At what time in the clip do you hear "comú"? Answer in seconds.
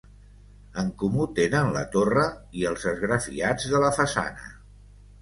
1.01-1.27